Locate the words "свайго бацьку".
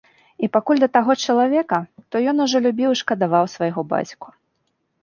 3.57-4.27